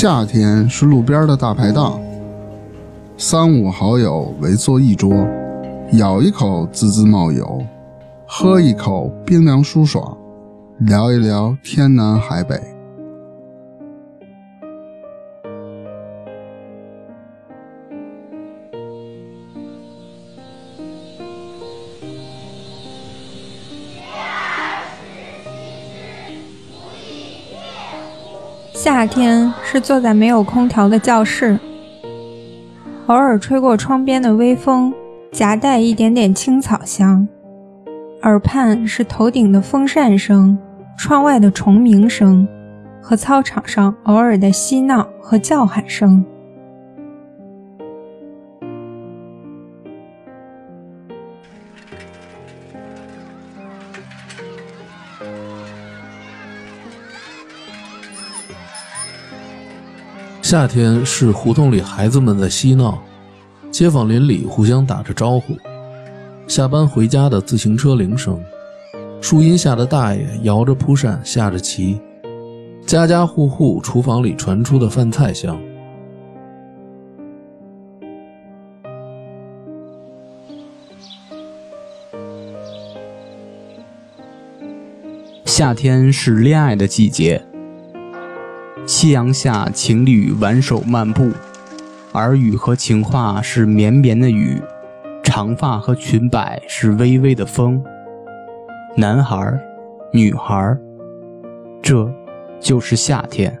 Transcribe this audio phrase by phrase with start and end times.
[0.00, 2.00] 夏天是路边的大排档，
[3.18, 5.12] 三五好友围坐一桌，
[5.92, 7.62] 咬一口滋滋冒油，
[8.26, 10.16] 喝一口冰凉舒爽，
[10.78, 12.58] 聊一聊天南海北。
[28.82, 31.58] 夏天是坐在没有空调的教室，
[33.08, 34.90] 偶尔吹过窗边的微风，
[35.30, 37.28] 夹带一点点青草香；
[38.22, 40.56] 耳畔是头顶的风扇声、
[40.96, 42.48] 窗外的虫鸣声
[43.02, 46.24] 和操场上偶尔的嬉闹和叫喊声。
[60.50, 63.00] 夏天是胡同里孩子们在嬉闹，
[63.70, 65.56] 街坊邻里互相打着招呼，
[66.48, 68.42] 下班回家的自行车铃声，
[69.20, 72.00] 树荫下的大爷摇着蒲扇下着棋，
[72.84, 75.56] 家家户户厨房里传出的饭菜香。
[85.44, 87.40] 夏天是恋爱的季节。
[88.92, 91.30] 夕阳下，情侣挽手漫步，
[92.14, 94.60] 耳语和情话是绵绵的雨，
[95.22, 97.80] 长发和裙摆是微微的风。
[98.96, 99.56] 男孩，
[100.12, 100.76] 女孩，
[101.80, 102.12] 这
[102.58, 103.56] 就是夏天。